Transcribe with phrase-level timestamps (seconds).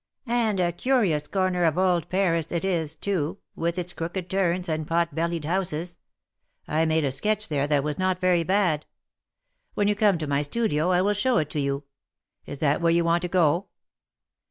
[0.25, 4.87] "And a curious corner of old Paris it is, too, with its crooked turns and
[4.87, 5.99] pot bellied houses.
[6.67, 8.87] I made a sketch there that was not very bad.
[9.75, 11.83] When you come to my studio I will show it to you.
[12.47, 13.67] Is that where you want to go